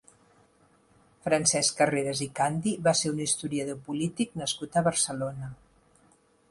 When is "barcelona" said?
4.91-5.55